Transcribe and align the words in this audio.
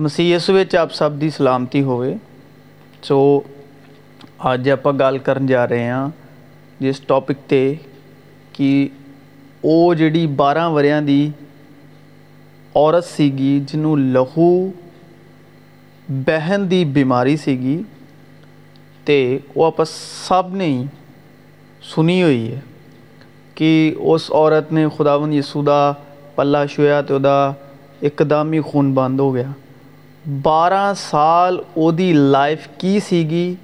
مسیحت 0.00 0.74
آپ 0.74 0.92
سب 0.92 1.20
کی 1.20 1.28
سلامتی 1.30 1.82
ہوج 1.82 2.12
آپ 4.70 4.86
گل 5.00 5.18
کر 5.18 5.38
جا 5.48 5.66
رہے 5.68 5.88
ہاں 5.88 6.08
جس 6.80 7.00
ٹاپک 7.00 7.54
کہ 8.52 8.88
وہ 9.62 9.94
جی 9.94 10.26
بارہ 10.36 10.68
وریات 10.68 11.08
سی 13.04 13.28
جنوں 13.66 13.96
لہو 13.96 14.50
بہن 16.26 16.68
کی 16.68 16.84
بیماری 16.94 17.36
سی 17.36 17.80
تو 19.04 19.64
آپ 19.64 19.84
سب 19.88 20.54
نے 20.54 20.72
سنی 21.94 22.22
ہوئی 22.22 22.52
ہے 22.52 22.60
کہ 23.54 23.94
اس 23.98 24.30
عورت 24.30 24.72
نے 24.72 24.88
خدا 24.96 25.14
ون 25.14 25.32
یسو 25.32 25.62
کا 25.62 25.92
پلہ 26.34 26.58
چھویا 26.74 27.00
تو 27.00 27.18
وہ 27.20 28.52
ہی 28.54 28.60
خون 28.60 28.94
بند 28.94 29.20
ہو 29.20 29.34
گیا 29.34 29.50
بارہ 30.26 30.92
سال 30.96 31.58
وہ 31.76 31.90
لائف 32.12 32.66
کی 32.78 32.98
سیگی 33.00 33.54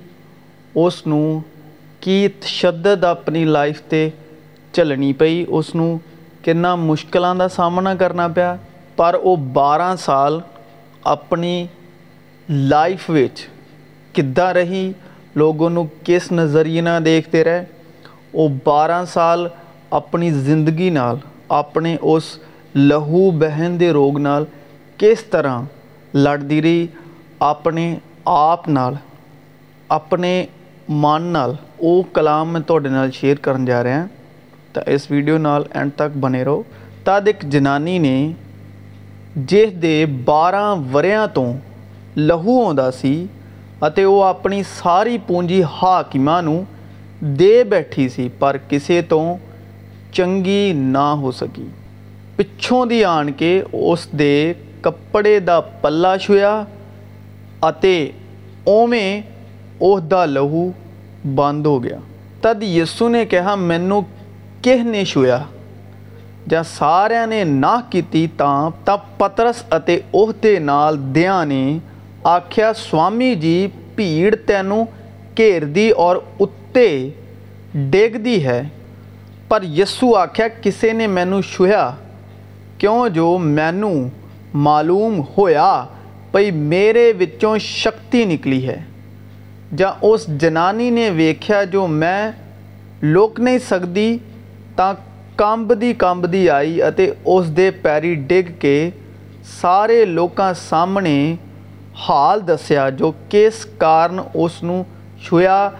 اس 0.74 1.02
تشدد 2.41 3.05
اپنی 3.05 3.45
لائف 3.45 3.80
پہ 3.88 4.09
چلنی 4.73 5.12
پی 5.12 5.45
اس 5.48 5.74
مشکل 6.77 7.24
کا 7.38 7.48
سامنا 7.48 7.95
کرنا 7.95 8.28
پیا 8.28 8.55
پر 8.97 9.16
وہ 9.23 9.37
بارہ 9.52 9.95
سال 9.97 10.38
اپنی 11.05 11.66
لائف 12.48 13.11
وی 13.11 13.27
لوگوں 15.34 15.70
کس 16.05 16.33
نظریے 16.33 16.80
نہ 16.80 16.98
دیکھتے 17.05 17.45
رہے 17.45 17.64
وہ 18.33 18.48
بارہ 18.64 19.05
سال 19.05 19.47
اپنی 19.91 20.30
زندگی 20.30 20.91
نال 20.91 21.16
اپنے 21.48 21.97
اس 22.02 22.36
لہو 22.75 23.30
بہن 23.30 23.78
کے 23.78 23.92
روگ 23.92 24.19
نال 24.19 24.45
کس 24.97 25.25
طرح 25.25 25.61
لڑی 26.17 26.61
رہی 26.62 26.86
اپنے 27.41 27.95
آپ 28.27 28.69
اپنے 29.91 30.31
من 30.89 31.22
نہ 31.33 31.39
وہ 31.78 32.03
کلام 32.12 32.53
میں 32.53 32.61
تھوڑے 32.67 32.89
نال 32.89 33.11
شیئر 33.11 33.36
کرنے 33.42 33.67
جا 33.67 33.83
رہا 33.84 34.05
تو 34.72 34.81
اس 34.87 35.11
ویڈیو 35.11 35.39
نال 35.39 35.62
اینڈ 35.70 35.92
تک 35.97 36.17
بنے 36.17 36.42
رہو 36.44 36.62
تب 37.05 37.27
ایک 37.27 37.42
جنانی 37.50 37.98
نے 37.98 38.17
جس 39.37 39.72
کے 39.83 39.94
بارہ 40.25 40.64
وریا 40.92 41.25
تو 41.34 41.44
لہو 42.17 42.59
آ 44.22 44.33
ساری 44.67 45.17
پونجی 45.27 45.62
ہاکم 45.72 46.31
دے 47.39 47.53
بٹھی 47.64 48.09
سی 48.09 48.28
پر 48.39 48.56
کسی 48.69 49.00
تو 49.09 49.20
چنگی 50.12 50.72
نہ 50.75 51.09
ہو 51.20 51.33
سکی 51.33 51.67
پچھوں 52.37 52.84
کی 52.87 53.05
آن 53.05 53.33
کے 53.33 53.61
اس 53.72 54.06
کے 54.19 54.53
کپڑے 54.82 55.38
کا 55.46 55.60
پلہ 55.80 56.16
چھویا 56.20 56.62
او 58.64 58.86
میں 58.86 59.20
اس 59.80 60.00
کا 60.10 60.24
لہو 60.27 60.69
بند 61.34 61.66
ہو 61.66 61.82
گیا 61.84 61.98
تب 62.41 62.62
یسو 62.62 63.08
نے 63.08 63.24
کہا 63.24 63.54
مینو 63.54 64.00
کس 64.62 64.84
نے 64.84 65.04
چوہا 65.04 65.42
جاریا 66.48 67.24
نے 67.27 67.42
نہ 67.44 67.74
کیتی 67.91 68.27
تب 68.36 69.19
پترس 69.19 69.62
اور 69.69 69.91
اس 70.12 70.34
کے 70.41 70.58
نال 70.58 70.98
دیا 71.14 71.42
نے 71.44 71.78
آخیا 72.24 72.72
سوامی 72.74 73.34
جی 73.34 73.66
بھیڑ 73.97 74.34
تینوں 74.47 74.84
گھیر 75.36 75.62
اور 75.97 76.16
ڈگتی 77.91 78.44
ہے 78.44 78.62
پر 79.48 79.62
یسو 79.62 80.14
آخیا 80.16 80.48
کسی 80.62 80.92
نے 80.92 81.06
مینو 81.06 81.41
چوہا 81.42 81.94
کیوں 82.78 83.08
جو 83.08 83.36
مینوں 83.38 83.94
معلوم 84.55 85.20
ہوا 85.39 85.86
بھائی 86.30 86.50
میرے 86.50 87.12
شکتی 87.61 88.25
نکلی 88.25 88.69
ہے۔ 88.69 88.81
جس 89.72 90.41
جنانی 90.41 90.91
نے 90.91 91.10
ویخیا 91.10 91.65
جو 91.65 91.87
میں 91.87 92.31
لوک 93.03 93.41
نہیں 93.41 93.59
سکتی 93.59 94.19
تبدی 94.76 95.93
کمبنی 95.93 96.48
آئی 96.48 96.82
اور 96.82 97.00
اسے 97.25 97.71
پیر 97.71 98.03
ڈگ 98.15 98.53
کے 98.59 98.91
سارے 99.60 100.04
لوک 100.04 100.41
سامنے 100.56 101.34
ہال 102.09 102.41
دسیا 102.48 102.88
جو 102.88 103.12
کس 103.28 103.66
کارن 103.78 104.21
اسویا 104.34 105.71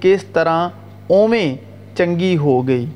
کس 0.00 0.24
طرح 0.32 0.68
او 1.06 1.26
میں 1.26 1.54
چنگی 1.96 2.36
ہو 2.36 2.68
گئی۔ 2.68 2.86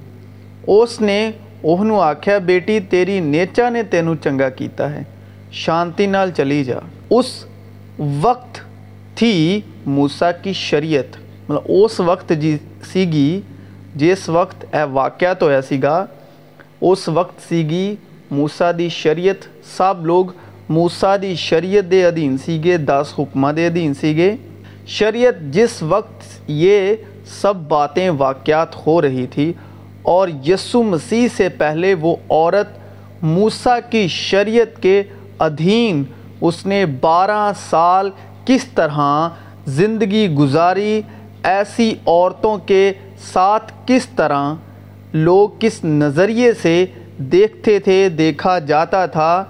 اس 0.66 1.00
نے 1.00 1.31
ਉਹਨੂੰ 1.65 2.03
ਆਖਿਆ، 2.03 2.39
ਬੇਟੀ، 2.39 2.81
ਤੇਰੀ 2.81 3.21
ਨੇਚਾ 3.21 3.71
ਨੇ 3.71 3.83
ਤੈਨੂੰ 3.83 4.17
ਚੰਗਾ 4.17 4.51
ਕੀਤਾ 4.51 4.89
ਹੈ। 4.89 5.05
ਸ਼ਾਂਤੀ 5.53 6.07
ਨਾਲ 6.07 6.31
ਚਲੀ 6.31 6.65
ਜਾ। 6.65 6.81
ਉਸ 7.13 7.47
ਵਕਤ 8.01 8.61
تھی 9.17 9.61
موسیٰ 9.87 10.31
کی 10.43 10.53
شریعت 10.53 11.17
مطلب 11.49 11.63
اس 11.67 12.01
وقت 12.01 12.33
جی 12.41 12.57
سیگی 12.93 13.41
جس 13.97 14.29
وقت 14.29 14.65
اے 14.75 14.83
واقعات 14.83 15.43
ہویا 15.43 15.63
سیگا 15.63 16.05
اس 16.81 17.09
وقت 17.09 17.49
سیگی 17.49 17.97
موسیٰ 18.31 18.71
دی 18.79 18.89
شریعت 18.89 19.47
سب 19.77 19.95
لوگ 20.03 20.27
موسیٰ 20.69 21.17
دی 21.23 21.35
شریعت 21.35 21.91
دے 21.91 22.05
ادھین 22.05 22.37
سیگے 22.39 22.77
دس 22.77 23.15
حکمہ 23.19 23.53
دے 23.53 23.67
ادھین 23.67 23.95
سیگے 23.95 24.35
شریعت 24.87 25.35
جس 25.53 25.83
وقت 25.83 26.23
یہ 26.49 26.95
سب 27.41 27.57
باتیں 27.57 28.11
واقعات 28.11 28.77
ہو 28.87 29.03
رہی 29.03 29.27
تھی 29.27 29.53
اور 30.09 30.29
یسو 30.47 30.83
مسیح 30.83 31.27
سے 31.37 31.49
پہلے 31.49 31.95
وہ 31.95 32.15
عورت 32.31 33.23
موسیٰ 33.23 33.79
کی 33.91 34.07
شریعت 34.09 34.83
کے 34.83 35.03
ادھین 35.39 36.03
اس 36.41 36.65
نے 36.67 36.85
بارہ 37.01 37.51
سال 37.71 38.11
کس 38.45 38.65
طرح 38.75 39.29
زندگی 39.67 40.29
گزاری، 40.31 41.01
ایسی 41.43 41.95
عورتوں 42.07 42.57
کے 42.67 42.93
ساتھ 43.33 43.73
کس 43.87 44.07
طرح 44.17 44.55
لوگ 45.13 45.49
کس 45.59 45.83
نظریے 45.85 46.53
سے 46.63 46.85
دیکھتے 47.19 47.79
تھے، 47.79 48.09
دیکھا 48.09 48.59
جاتا 48.59 49.05
تھا 49.07 49.45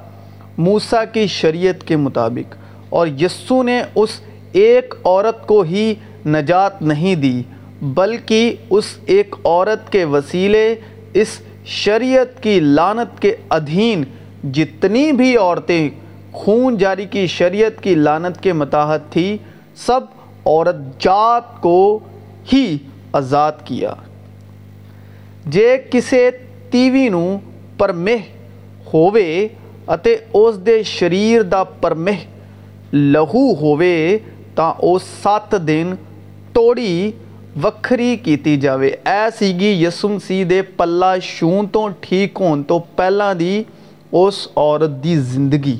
موسیٰ 0.58 1.04
کی 1.12 1.26
شریعت 1.26 1.86
کے 1.86 1.96
مطابق 1.96 2.54
اور 2.88 3.06
یسو 3.20 3.62
نے 3.62 3.80
اس 3.94 4.20
ایک 4.52 4.94
عورت 5.04 5.46
کو 5.46 5.60
ہی 5.62 5.94
نجات 6.26 6.82
نہیں 6.82 7.14
دی۔ 7.14 7.42
بلکہ 7.82 8.54
اس 8.70 8.84
ایک 9.06 9.34
عورت 9.44 9.90
کے 9.92 10.04
وسیلے، 10.04 10.74
اس 11.14 11.38
شریعت 11.64 12.42
کی 12.42 12.58
لانت 12.60 13.20
کے 13.22 13.34
ادھین 13.50 14.02
جتنی 14.52 15.10
بھی 15.12 15.36
عورتیں 15.36 15.88
خون 16.32 16.76
جاری 16.78 17.04
کی 17.04 17.26
شریعت 17.26 17.82
کی 17.82 17.94
لانت 17.94 18.42
کے 18.42 18.52
متاحت 18.52 19.10
تھی، 19.10 19.36
سب 19.76 20.00
عورت 20.46 20.76
جات 21.00 21.60
کو 21.62 21.98
ہی 22.52 22.78
آزاد 23.12 23.52
کیا۔ 23.64 23.94
ਜੇ 25.46 25.76
ਕਿਸੇ 25.90 26.30
تیوی 26.70 27.08
نو 27.08 27.26
پرمہ 27.78 28.16
ਹੋਵੇ 28.94 29.48
ਅਤੇ 29.94 30.16
ਉਸ 30.34 30.58
شریر 30.58 30.82
ਸਰੀਰ 30.82 31.42
ਦਾ 31.42 31.62
لہو 31.64 32.12
ਲਹੂ 32.94 33.54
ਹੋਵੇ 33.54 34.18
ਤਾਂ 34.56 34.72
ਉਹ 34.80 34.98
7 34.98 35.54
ਦਿਨ 35.58 35.94
ਤੋੜੀ 36.54 37.12
وکری 37.56 38.16
کی 38.16 38.56
جائے 38.56 38.90
یہ 39.42 39.86
یسم 39.86 40.18
سی 40.18 40.42
دے 40.44 40.60
پلا 40.76 41.18
چھو 41.18 41.50
تو 41.72 41.88
ٹھیک 42.00 42.40
ہونے 42.40 42.62
تو 42.62 42.78
پہلے 42.96 43.32
دی 43.38 43.62
اس 44.12 44.46
عورت 44.56 45.02
کی 45.02 45.16
زندگی 45.32 45.76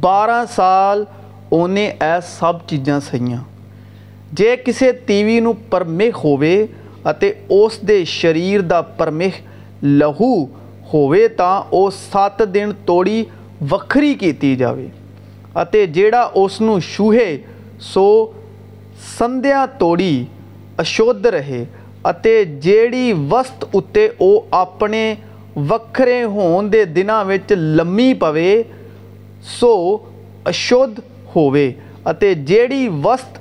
بارہ 0.00 0.44
سال 0.50 1.04
انہیں 1.50 1.86
یہ 1.86 2.18
سب 2.28 2.66
چیزاں 2.66 2.98
سہیں 3.00 3.36
جی 4.32 4.54
کسی 4.64 4.90
تیوی 5.06 5.38
نم 5.40 6.00
ہو 6.14 6.36
سریر 8.06 8.60
کا 8.70 8.80
پرمخ 8.96 9.40
لہو 9.82 10.34
ہوئے 10.92 11.26
تو 11.28 11.88
سات 11.92 12.40
دن 12.54 12.70
توڑی 12.84 13.22
وکری 13.70 14.14
کی 14.14 14.54
جائے 14.56 14.86
جاس 15.54 16.58
چوہے 16.96 17.36
سو 17.82 18.08
سندھیا 19.18 19.64
توڑی 19.78 20.24
اشدھ 20.78 21.26
رہے 21.26 21.64
جہی 22.60 23.12
وسط 23.30 23.64
اتنے 23.74 24.08
وہ 24.20 24.40
اپنے 24.50 25.02
وکرے 25.68 26.22
ہون 26.34 26.70
کے 26.70 26.84
دنوں 26.84 27.32
لمی 27.50 28.12
پوے 28.14 28.62
سو 29.50 29.76
اش 30.44 30.72
ہو 31.34 31.48
جڑی 32.46 32.86
وسط 33.04 33.38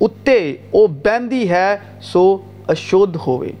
اتنے 0.00 0.40
وہ 0.72 0.86
بہتی 1.04 1.48
ہے 1.50 1.76
سو 2.02 2.24
اشھ 2.68 2.94
ہوئے 3.26 3.52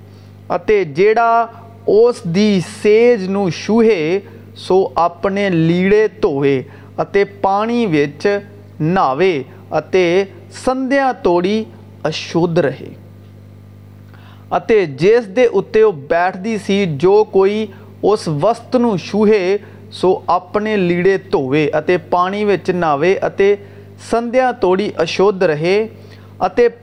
جاسک 0.48 2.26
سیز 2.82 3.28
نوہے 3.28 4.18
سو 4.58 4.86
اپنے 4.94 5.48
لیڑے 5.50 6.06
دوے 6.22 6.60
پانی 7.40 7.86
ناوے 8.80 9.32
سندیا 10.64 11.10
توڑی 11.22 11.62
اشدھ 12.06 12.60
رہے 12.60 12.92
جس 14.98 15.28
کے 15.34 15.44
اتنے 15.52 15.82
وہ 15.82 15.92
بھٹتی 16.08 16.56
سی 16.58 16.84
جو 16.98 17.24
کوئی 17.30 17.66
اس 18.02 18.28
وسط 18.42 18.76
نوہے 18.76 19.56
سو 19.92 20.18
اپنے 20.26 20.76
لیڑے 20.76 21.16
دوے 21.32 21.68
پانی 22.10 22.44
توڑی 24.60 24.90
اشدھ 24.96 25.44
رہے 25.44 25.76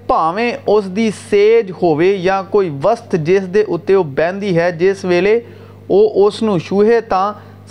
پاویں 0.07 0.51
اس 0.67 0.85
کی 0.95 1.09
سیج 1.29 1.71
ہوئے 1.81 2.07
یا 2.07 2.41
کوئی 2.49 2.69
وسط 2.83 3.15
جس 3.25 3.43
کے 3.53 3.63
اُتے 3.67 3.95
وہ 3.95 4.03
بہن 4.15 4.43
ہے 4.43 4.71
جس 4.71 5.05
ویل 5.05 5.27
وہ 5.89 6.27
اسے 6.27 7.01
تو 7.01 7.23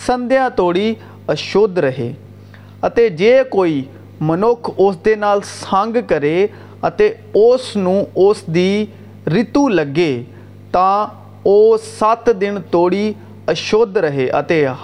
سدھیا 0.07 0.49
توڑی 0.49 0.95
اشدھ 1.27 1.79
رہے 1.79 3.09
جی 3.09 3.33
کوئی 3.51 3.83
منک 4.21 4.71
اسگ 4.79 5.97
کرے 6.07 6.47
اس 6.83 8.43
کی 8.55 8.87
رتو 9.27 9.69
لگے 9.69 10.23
تت 10.71 12.29
دن 12.41 12.57
توڑی 12.71 13.13
اشدھ 13.47 13.99
رہے 13.99 14.29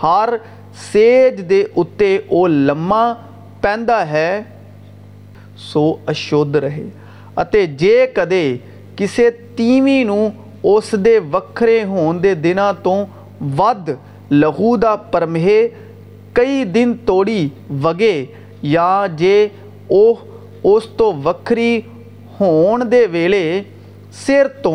ہر 0.03 0.29
سیج 0.93 1.51
دے 1.51 1.65
وہ 2.31 2.49
لما 2.49 3.13
پہ 3.61 4.03
ہے 4.11 4.43
سو 5.73 5.95
اش 6.07 6.33
رہے 6.55 7.67
جے 7.67 8.07
کدے 8.15 8.57
کسی 8.97 9.31
تیوی 9.57 10.03
نسے 10.05 11.19
وکرے 11.33 11.85
ہون 11.85 12.23
کے 12.23 12.35
دنوں 12.35 12.73
تو 12.83 12.95
ود 13.59 13.91
لہو 14.31 14.77
کا 14.81 14.97
پرمہ 14.97 15.49
کئی 16.33 16.65
دن 16.65 16.93
توڑی 17.05 17.49
وگے 17.83 18.25
یا 18.63 19.07
ج 19.19 19.25
اس 20.65 20.87
وکری 21.25 21.81
ہون 22.41 22.91
کے 22.91 23.07
ویلے 23.13 23.63
سر 24.27 24.49
تو 24.63 24.73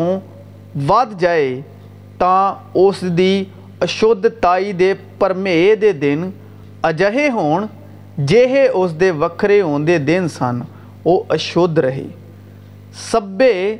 ود 0.88 1.20
جائے 1.20 1.60
تو 2.18 2.34
اس 2.80 3.04
کی 3.16 3.44
اشدھتا 3.80 4.56
پرمےہ 5.18 5.74
کے 5.80 5.92
دن 5.92 6.28
اجھے 6.82 7.28
ہون 7.30 7.66
جی 8.18 8.44
اس 8.74 8.92
کے 8.98 9.10
وکرے 9.10 9.60
ہون 9.60 9.86
سن 10.38 10.60
وہ 11.04 11.22
اشدھ 11.28 11.78
رہے 11.80 12.06
سبھی 13.10 13.76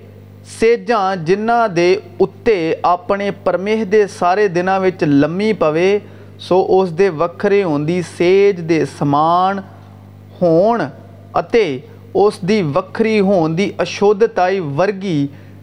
سیجاں 0.59 1.05
جہاں 1.27 1.67
کے 1.77 1.95
اتنے 2.21 2.75
اپنے 2.83 3.31
پرمے 3.45 3.77
کے 3.91 4.07
سارے 4.19 4.49
دنوں 4.49 5.03
لمی 5.03 5.53
پے 5.53 5.99
سو 6.39 6.65
اسے 6.69 7.09
وکرے 7.19 7.63
ہوج 7.63 7.91
کے 8.69 8.85
سمان 8.99 9.59
ہو 10.43 10.77
اس 12.15 12.39
کی 12.49 12.61
وکری 12.75 13.19
ہون 13.21 13.57
کی 13.57 13.71
اشوتا 13.79 14.49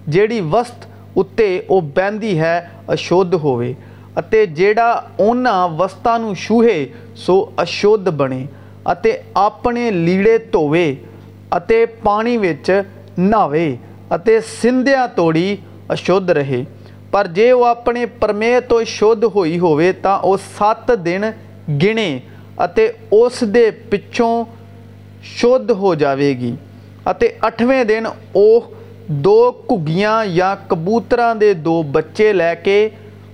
جڑی 0.08 0.40
وسط 0.52 0.86
ات 1.16 1.42
بہتی 1.96 2.38
ہے 2.40 2.60
اشو 2.88 3.22
ہوئے 3.44 3.74
جا 4.56 5.66
وسطے 5.78 6.76
سو 7.16 7.44
اشو 7.58 7.96
بنے 8.18 8.46
اپنے 9.34 9.90
لیڑے 9.92 10.38
دوے 10.54 10.94
پانی 12.04 12.38
ناوے 13.18 13.68
سندھیا 14.52 15.06
توڑی 15.16 15.56
اشدھ 15.90 16.32
رہے 16.32 16.64
پر 17.12 17.28
جی 17.36 17.52
وہ 17.52 17.66
اپنے 17.66 18.06
پرمے 18.20 18.54
تو 18.68 18.84
شدھ 18.88 19.26
ہوئی 19.36 19.60
ہو 19.60 19.80
سات 20.58 20.92
دن 21.06 21.24
گنے 21.84 22.10
اس 23.12 23.44
پچھوں 23.90 24.44
شدھ 25.24 25.72
ہو 25.80 25.94
جائے 25.96 26.30
گی 26.40 26.56
اٹھویں 27.42 27.84
دن 27.84 28.06
وہ 28.34 28.60
دو 29.24 29.52
گیا 29.88 30.22
یا 30.26 30.54
کبوتر 30.68 31.20
کے 31.40 31.54
دو 31.56 31.82
بچے 31.92 32.32
لے 32.34 32.54
کے 32.64 32.78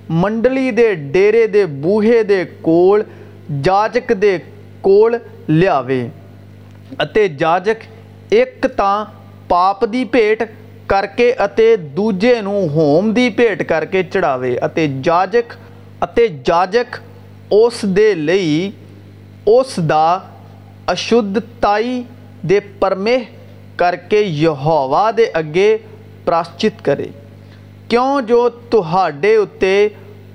منڈلی 0.10 0.70
کے 0.78 0.94
ڈیرے 1.12 1.66
بوہے 1.82 2.22
کے 2.24 2.44
کول 2.62 3.02
جاجک 3.64 4.12
کے 4.22 4.38
کول 4.82 5.16
لیا 5.50 5.82
جاجک 7.38 7.84
ایک 8.30 8.66
تو 8.78 8.84
پاپ 9.48 9.84
کی 9.92 10.04
بھٹ 10.12 10.44
کر 10.88 11.06
کے 11.16 11.32
دوجے 11.96 12.34
نم 12.42 13.14
کی 13.14 13.30
بھٹ 13.30 13.64
کر 13.70 13.86
کے 13.86 14.04
چڑھا 14.04 14.36
جاجک 15.02 15.54
جاجک 16.44 16.96
اس 17.52 17.84
کے 17.96 18.14
لی 18.16 18.70
اشدھتا 20.88 21.78
پرمہ 22.80 23.18
کر 23.78 23.96
کے 24.10 24.20
یہوا 24.22 25.10
دے 25.18 25.26
اگے 25.34 25.78
پراشچ 26.26 26.66
کرے 26.84 27.08
کیوں 27.90 28.22
جو 28.28 28.48
تے 28.70 29.36
اتر 29.36 29.88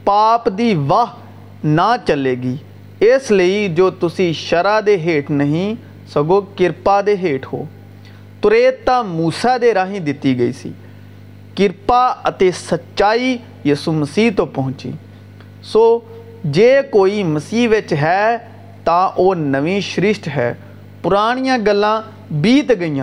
پاپ 0.05 0.49
کی 0.59 0.75
واہ 0.89 1.15
نہ 1.65 1.95
چلے 2.07 2.35
گی 2.43 2.55
اس 3.07 3.31
لی 3.31 3.69
جو 3.75 3.91
تھی 4.01 4.33
شرح 4.37 4.79
کے 4.87 4.97
ہیٹ 5.05 5.31
نہیں 5.31 5.75
سگو 6.15 6.41
کرپا 6.57 7.01
دےٹ 7.07 7.47
ہو 7.53 7.63
توریتتا 8.41 9.01
موسا 9.09 9.57
دے 9.63 9.73
دی 10.23 10.39
گئی 10.39 10.53
سی 10.53 10.71
کرپا 11.57 12.03
اتنی 12.25 12.51
سچائی 12.61 13.37
یسو 13.65 13.93
مسیح 13.93 14.31
تو 14.37 14.47
پہنچی 14.55 14.91
سو 15.73 15.85
جی 16.55 16.71
کوئی 16.91 17.23
مسیح 17.25 17.69
ہے 17.97 18.37
نویں 19.35 19.81
سیشٹ 19.81 20.29
ہے 20.29 20.53
پرانیاں 21.03 21.59
گلان 21.67 22.03
بیت 22.41 22.71
گئی 22.81 23.01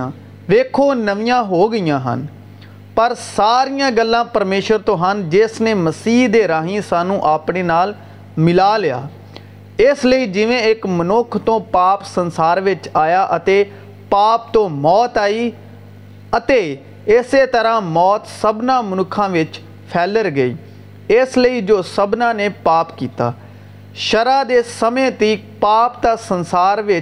ویکو 0.50 0.94
نوئیں 0.94 1.40
ہو 1.50 1.72
گئی 1.72 1.92
ہیں 1.92 2.16
پر 2.96 3.14
سارا 3.20 3.90
گلان 3.98 4.28
پرمیشور 4.34 4.80
تو 4.80 4.96
ہیں 5.04 5.30
جس 5.30 5.60
نے 5.62 5.74
مسیح 5.74 6.28
سانوں 6.90 7.20
اپنے 7.24 7.64
ملا 8.38 8.78
لیا 8.78 9.00
اس 9.78 10.06
لیے 10.06 10.26
جنوک 10.26 11.38
تو 11.46 11.60
پاپسار 11.72 12.58
آیا 12.94 13.26
پاپ 14.10 14.54
تو 14.54 14.68
موت 14.70 15.18
آئی 15.18 15.50
اور 16.30 16.52
اسی 17.06 17.46
طرح 17.52 17.80
موت 17.80 18.28
سبنا 18.42 18.82
منکھا 18.82 19.28
فیلر 19.92 20.30
گئی 20.36 20.54
اس 21.10 21.38
لیے 21.38 21.62
جو 21.62 21.82
سبنا 21.82 22.34
نے 22.34 22.50
پاپ 22.64 22.98
کیا 22.98 23.32
شرحسے 23.96 24.62
سمے 24.80 25.10
تک 25.18 25.60
پاپ 25.60 26.02
تو 26.04 26.16
سنسارے 26.28 27.00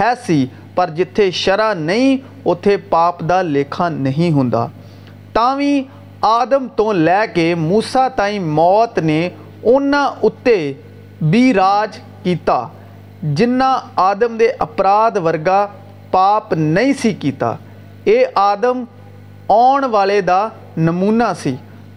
ہے 0.00 0.12
سی 0.26 0.46
پر 0.74 0.90
جتنے 0.90 1.30
شرح 1.30 1.72
نہیں 1.74 2.16
اتنے 2.44 2.76
پاپ 2.88 3.22
کا 3.28 3.40
لے 3.42 3.64
نہیں 3.90 4.30
ہوں 4.32 4.50
گا 4.52 4.66
آدم 6.20 6.66
تو 6.76 6.92
لے 6.92 7.20
کے 7.34 7.54
موسا 7.54 8.08
تائی 8.08 8.38
موت 8.38 8.98
نے 8.98 9.28
انہوں 9.64 10.26
بھی 11.22 11.52
راج 11.54 11.98
کیا 12.22 12.66
جنا 13.34 13.78
آدم 13.96 14.38
کے 14.38 14.48
اپرادھ 14.58 15.18
ورگا 15.18 15.66
پاپ 16.10 16.52
نہیں 16.52 16.92
سی 16.92 17.12
یہ 18.04 18.24
آدم 18.34 18.84
آن 19.48 19.84
والے 19.84 20.20
کا 20.26 20.48
نمونا 20.76 21.32
سی 21.34 21.54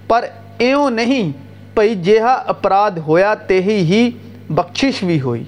پروں 0.07 0.89
نہیں 0.89 1.31
بھائی 1.73 1.95
جہا 2.03 2.33
اپرا 2.47 2.87
دھ 2.89 2.99
ہوا 2.99 3.33
تھی 3.47 3.59
ہی 3.59 4.09
بخش 4.49 5.03
بھی 5.03 5.19
ہوئی۔ 5.21 5.43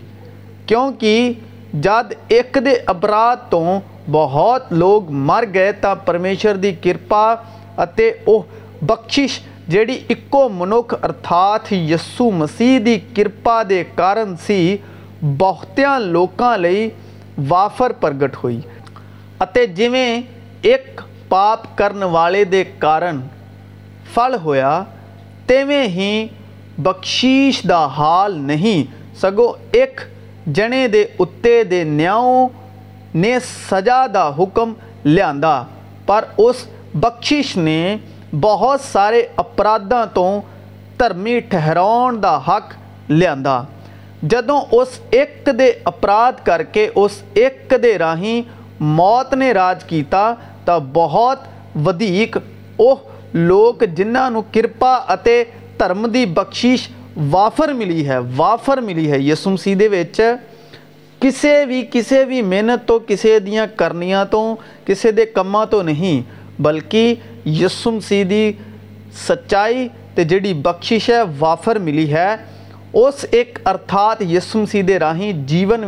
کیوںکہ 0.68 1.34
جب 1.74 2.14
ایک 2.28 2.58
دے 2.66 2.74
اپرا 2.86 3.34
بہت 4.12 4.72
لوگ 4.72 5.12
مر 5.30 5.44
گئے 5.54 5.72
تو 5.72 5.88
پرمیشور 6.06 6.56
کیرپا 6.82 7.36
بخش 8.82 9.40
جہی 9.70 9.98
ایک 10.08 10.36
منک 10.54 10.94
ارتھات 11.04 11.72
یسو 11.74 12.30
مسیح 12.32 12.80
کی 12.86 12.98
کرپا 13.16 13.62
کے 13.70 13.84
کارن 13.96 14.36
سی 14.46 14.78
بہتر 15.38 16.00
لوک 16.00 16.44
وافر 17.50 17.92
پرگٹ 17.92 18.36
ہوئی۔ 18.44 18.60
جک 19.75 21.02
پاپ 21.30 21.66
کرن 21.78 22.04
والے 22.04 22.44
دارن 22.44 23.20
فل 24.14 24.36
ہوا 24.44 24.84
تمہیں 25.48 25.88
ہی 25.88 26.28
بخش 26.77 27.62
کا 27.70 27.86
حال 27.88 28.38
نہیں 28.38 28.84
سگو 29.22 29.51
ایک 29.72 30.01
جنے 30.48 30.88
کے 30.94 31.05
اتنے 31.20 31.84
نیاؤ 31.84 32.48
نے 33.15 33.38
سزا 33.44 34.05
کا 34.13 34.29
حکم 34.39 34.74
لیا 35.05 35.32
پر 36.05 36.25
اس 36.38 36.65
بخش 36.94 37.55
نے 37.58 37.96
بہت 38.41 38.82
سارے 38.82 39.22
اپرادھوں 39.36 40.05
تو 40.13 40.27
دھرمی 41.00 41.39
ٹھہراؤ 41.39 42.10
کا 42.24 42.38
حق 42.48 42.74
لیا 43.10 43.62
جب 44.24 44.51
اس 44.72 45.00
ایک 45.12 45.50
دے 45.60 45.72
اپردھ 45.84 46.46
کر 46.46 46.63
کے 46.63 46.88
اس 46.96 47.22
ایک 47.34 47.74
دے 47.84 47.98
موت 48.79 49.34
نے 49.34 49.51
راج 49.53 49.84
کیا 49.84 50.34
تو 50.65 50.79
بہت 50.94 51.44
ودھی 51.86 52.25
وہ 52.77 52.96
لوگ 53.34 53.84
جنہوں 53.96 54.29
نے 54.29 54.39
کرپا 54.51 54.98
کے 55.24 55.44
دھرم 55.79 56.05
بخش 56.34 56.88
وافر 57.32 57.74
ملی 57.74 58.08
ہے 58.08 58.17
وافر 58.36 58.77
ملی 58.77 59.12
ہے 59.12 59.20
یسم 59.20 59.55
سی 59.55 59.75
دسے 61.22 61.65
بھی 61.65 61.86
کسی 61.91 62.25
بھی 62.25 62.41
محنت 62.41 62.88
تو 62.88 63.00
کسی 63.00 63.39
دیا 63.39 63.65
کرنیا 63.65 64.24
تو 64.24 64.55
کسی 64.86 65.10
کے 65.15 65.25
کام 65.25 65.65
تو 65.65 65.82
نہیں 65.82 66.22
بلکہ 66.62 67.15
یسم 67.46 68.00
سی 68.00 68.51
سچائی 69.27 69.88
تو 70.15 70.22
جی 70.22 70.53
بخش 70.53 71.10
ہے 71.10 71.22
وافر 71.39 71.79
ملی 71.79 72.13
ہے 72.13 72.36
اس 72.94 73.25
ایک 73.32 73.60
ارتھات 73.65 74.22
یسم 74.22 74.65
سی 74.65 74.82
کے 74.82 75.00
راہی 75.00 75.34
جیون 75.46 75.84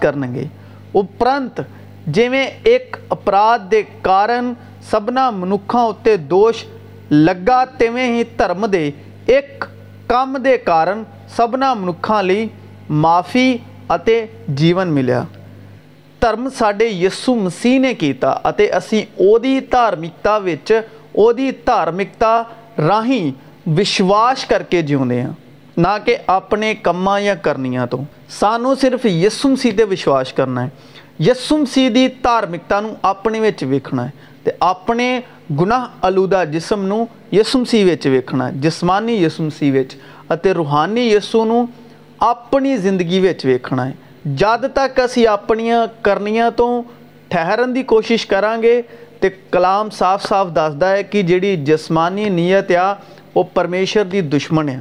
کرپرنت 0.00 1.60
جک 2.06 2.96
اپرادھ 3.08 3.70
کے 3.70 3.82
کارن 4.02 4.52
سبنا 4.90 5.30
منکوں 5.30 5.88
اتنے 5.88 6.16
دوش 6.16 6.64
لگا 7.10 7.64
تمے 7.78 8.12
ہی 8.12 8.22
دھرم 8.38 8.72
کے 8.72 8.90
ایک 9.26 9.64
کام 10.06 10.36
کے 10.44 10.58
کارن 10.58 11.02
سبنا 11.36 11.74
منکوں 11.74 12.22
لی 12.22 12.48
معافی 12.88 13.56
جیون 14.48 14.88
ملیا 14.88 15.24
دھرم 16.22 16.48
سڈے 16.58 16.86
یسوم 16.86 17.48
سی 17.62 17.78
نے 17.78 17.94
کیاارمکتا 17.94 20.38
دارمکتا 21.66 22.42
راہی 22.78 23.30
وشواس 23.78 24.46
کر 24.46 24.62
کے 24.62 24.82
جیونے 24.82 25.22
ہاں 25.22 25.32
نہ 25.76 25.96
کہ 26.04 26.16
اپنے 26.26 26.74
کام 26.74 27.08
یا 27.20 27.34
کرنیا 27.34 27.84
تو 27.84 28.02
سانوں 28.38 28.74
صرف 28.74 29.06
یسوم 29.06 29.56
سی 29.56 29.70
پہ 29.70 29.82
وشواس 29.90 30.32
کرنا 30.32 30.64
ہے 30.64 30.68
یسومسی 31.18 32.08
دارمکتا 32.24 32.80
ویخنا 33.62 34.04
ہے 34.04 34.10
تے 34.48 34.56
اپنے 34.60 35.08
گناہ 35.60 35.86
علودہ 36.06 36.42
جسم 36.52 36.92
یسمسی 37.32 37.82
ویکھنا 37.84 38.48
جسمانی 38.60 39.14
یسمسی 39.14 39.70
روحانی 40.54 41.00
یسو 41.00 41.44
نو 41.44 41.64
اپنی 42.26 42.76
زندگی 42.76 43.20
ویکھنا 43.20 43.86
ہے 43.88 43.92
جب 44.36 44.66
تک 44.74 45.00
اسی 45.00 45.26
اپنیاں 45.26 45.86
کرنیاں 46.02 46.50
تو 46.56 46.66
ٹھہرن 47.28 47.74
دی 47.74 47.82
کوشش 47.82 48.26
کریں 48.26 48.62
گے 48.62 48.80
تو 49.20 49.28
کلام 49.50 49.90
صاف 49.90 50.22
صاف 50.22 50.54
دستا 50.54 50.90
ہے 50.92 51.02
کہ 51.02 51.22
جہی 51.22 51.54
جسمانی 51.64 52.28
نیت 52.30 52.72
آ 52.76 52.92
وہ 53.34 53.42
پرمیشر 53.54 54.04
دی 54.04 54.20
دشمن 54.30 54.68
ہے 54.68 54.80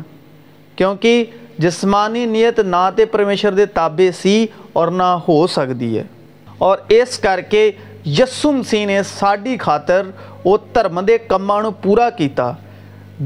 کیونکہ 0.77 1.25
جسمانی 1.59 2.25
نیت 2.25 2.59
نہ 2.59 2.89
تے 2.97 3.05
پرمیشر 3.05 3.53
دے 3.53 3.65
تابع 3.73 4.09
سی 4.21 4.45
اور 4.73 4.87
نہ 4.91 5.15
ہو 5.27 5.45
سکتی 5.47 5.97
ہے 5.97 6.03
اور 6.57 6.77
اس 6.89 7.17
کر 7.19 7.41
کے 7.41 7.71
یسوم 8.07 8.61
سی 8.63 8.83
نے 8.85 9.01
ساڑی 9.03 9.57
خاطر 9.57 10.05
وہ 10.45 10.57
دھرم 10.75 11.05
کے 11.05 11.17
کاموں 11.27 11.71
پورا 11.81 12.09
کیا 12.17 12.51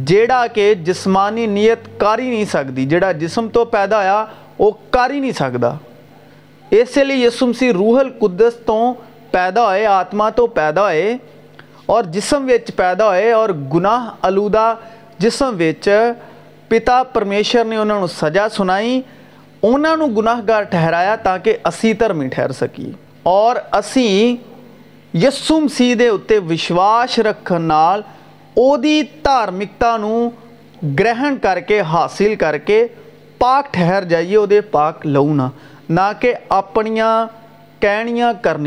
جا 0.05 0.45
کہ 0.53 0.73
جسمانی 0.83 1.45
نیت 1.45 1.87
کر 1.99 2.19
ہی 2.19 2.29
نہیں 2.29 2.45
سکتی 2.45 2.85
جہاں 2.85 3.11
جسم 3.13 3.47
تو 3.53 3.65
پیدا 3.65 4.01
ہوا 4.01 4.25
وہ 4.59 4.71
کر 4.89 5.11
ہی 5.11 5.19
نہیں 5.19 5.31
سکتا 5.31 5.75
اس 6.71 6.97
لیے 6.97 7.25
یسم 7.25 7.53
سی 7.53 7.71
روحل 7.73 8.09
قدرت 8.19 8.69
پیدا 9.31 9.65
ہوئے 9.67 9.85
آتما 9.85 10.29
تو 10.29 10.47
پیدا 10.47 10.81
ہوئے 10.81 11.17
اور 11.85 12.03
جسم 12.03 12.49
پیدا 12.75 13.07
ہوئے 13.07 13.31
اور 13.31 13.49
گناہ 13.73 14.09
الوہ 14.21 14.73
جسم 15.19 15.61
پتا 16.67 17.03
پرمیشور 17.03 17.65
نے 17.65 17.75
انہوں 17.75 18.07
سزا 18.07 18.47
سنائی 18.49 19.01
انہوں 19.63 19.97
نے 19.97 20.05
گناہ 20.17 20.41
گار 20.47 20.63
ٹھہرایا 20.63 21.15
تاکہ 21.15 21.57
اِسی 21.65 21.93
دھرمی 21.93 22.27
ٹھہر 22.27 22.51
سکے 22.51 22.91
اور 23.23 23.55
ا 23.71 23.81
یسوم 25.13 25.67
سی 25.67 25.95
کے 25.95 26.07
اتنے 26.07 26.37
وشواس 26.37 27.19
رکھکتا 27.19 29.45
گرہن 30.99 31.35
کر 31.41 31.59
کے 31.59 31.81
حاصل 31.81 32.35
کر 32.35 32.57
کے 32.57 32.87
پاک 33.37 33.73
ٹہر 33.73 34.03
جائیے 34.03 34.37
وہ 34.37 34.45
لوگ 35.05 35.27
نہ 35.89 36.11
کہ 36.19 36.33
اپنیا 36.49 37.25
کہنیا 37.79 38.31
کر 38.41 38.57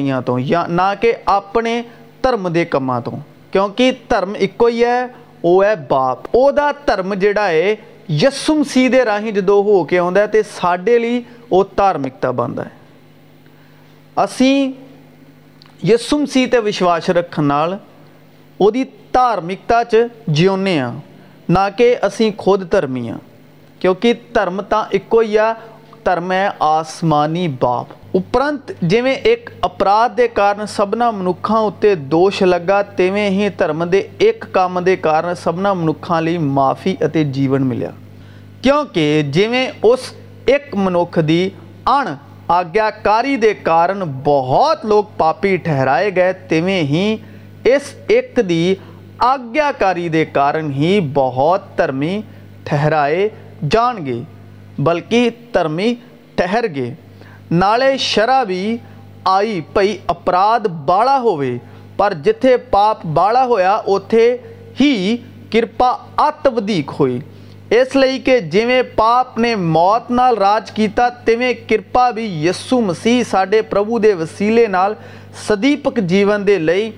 اپنے 1.24 1.82
دھرم 2.22 2.52
کے 2.52 2.64
کام 2.64 3.00
تو 3.00 3.10
کیونکہ 3.50 3.92
دھرم 4.10 4.32
ایکو 4.38 4.66
ہی 4.66 4.84
ہے 4.84 5.06
وہ 5.42 5.64
ہے 5.64 5.74
باپ 5.88 6.34
وہ 6.34 6.50
دھرم 6.86 7.14
جڑا 7.14 7.48
ہے 7.48 7.74
یسم 8.08 8.62
سی 8.62 8.88
کے 8.88 9.04
راہ 9.04 9.20
جدو 9.20 9.62
ہو 9.62 9.84
کے 9.84 10.00
آڈے 10.62 10.98
لیمکتا 10.98 12.30
بنتا 12.30 12.62
ہے 12.62 12.68
اُسی 14.16 14.72
یسمسی 15.82 16.46
وشواس 16.64 17.08
رکھنا 17.10 17.64
وہارمکتا 18.60 19.82
جیون 20.26 20.68
کہ 21.76 21.94
اُسی 22.02 22.30
خود 22.36 22.70
درمی 22.72 23.10
ہوں 23.10 23.18
کیونکہ 23.80 24.12
دھرم 24.34 24.60
تو 24.68 24.76
ایک 24.90 25.14
ہی 25.22 25.38
آرم 25.38 26.32
ہے 26.32 26.48
آسمانی 26.58 27.46
باپ 27.60 27.92
اپرنت 28.14 28.70
جے 28.80 29.00
ایک 29.10 29.50
اپرادھ 29.60 30.16
کے 30.16 30.26
کارن 30.28 30.66
سبنا 30.66 31.10
منکھوں 31.10 31.66
اتنے 31.66 31.94
دوش 32.10 32.42
لگا 32.42 32.80
ترم 33.56 33.84
دے 33.92 34.02
ایک 34.18 34.44
کام 34.52 34.78
کے 34.84 34.96
کارن 34.96 35.34
سبنا 35.34 35.72
منکھا 35.72 36.20
لی 36.20 36.36
معافی 36.38 36.94
جیون 37.32 37.66
ملیا 37.66 37.90
کیوںکہ 38.62 39.22
جس 39.32 40.12
ایک 40.46 40.74
منک 40.76 41.18
کی 41.26 41.48
اڑ 41.86 42.06
آگیاکاری 42.48 43.36
بہت 44.24 44.84
لوگ 44.84 45.04
پاپی 45.16 45.56
ٹھہرائے 45.64 46.14
گئے 46.16 46.32
تھی 46.48 47.16
اس 47.64 47.94
ایک 48.08 48.38
کی 48.48 48.74
آگیاکاری 49.24 50.08
کے 50.12 50.24
کارن 50.32 50.70
ہی 50.72 50.98
بہت 51.14 51.76
دھرمی 51.78 52.20
ٹھہرائے 52.64 53.28
جان 53.70 54.04
گے، 54.06 54.20
بلکہ 54.78 55.28
دھرمی 55.54 55.94
ٹہر 56.36 56.64
گئے 56.74 56.94
نال 57.50 57.82
شرح 58.00 58.42
بھی 58.44 58.76
آئی 59.24 59.60
پی 59.74 59.96
اپردھ 60.06 60.68
بالا 60.86 61.18
ہوئے 61.20 61.56
پر 61.96 62.14
جتے 62.24 62.56
پاپ 62.70 63.04
بالا 63.14 63.44
ہوا 63.44 63.76
اتے 63.86 64.26
ہی 64.80 65.16
کرپا 65.52 65.90
ات 66.16 66.46
ودیق 66.54 66.92
ہوئی۔ 67.00 67.18
اس 67.74 67.96
لی 67.96 68.18
کہ 68.18 68.40
جی 68.40 68.64
پاپ 68.94 69.38
نے 69.38 69.54
موت 69.56 70.10
ناج 70.10 70.70
کیا 70.70 71.08
تمے 71.24 71.54
کرپا 71.54 72.10
بھی 72.10 72.26
یسو 72.46 72.80
مسیح 72.80 73.22
سڈے 73.30 73.62
پربھو 73.62 73.98
کے 74.00 74.12
وسیلے 74.14 74.66
سدیپک 75.48 75.96
جیون 75.96 76.46
کے 76.46 76.58
لیے 76.58 76.90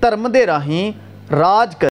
دھرم 0.00 0.32
کے 0.32 0.46
راہی 0.46 0.90
راج 1.30 1.76
کر 1.76 1.82